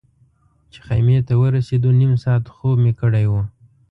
چې 0.71 0.79
خیمې 0.87 1.17
ته 1.27 1.33
ورسېدو 1.41 1.89
نیم 1.99 2.13
ساعت 2.23 2.43
خوب 2.55 2.75
مې 2.83 2.93
کړی 3.01 3.25
و. 3.31 3.33